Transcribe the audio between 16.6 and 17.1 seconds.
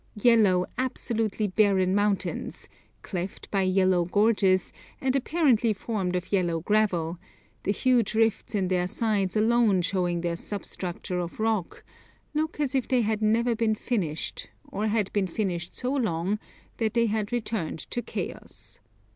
that they